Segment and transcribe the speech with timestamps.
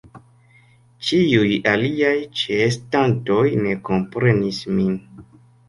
[1.09, 5.01] Ĉiuj aliaj ĉeestantoj ne komprenis min.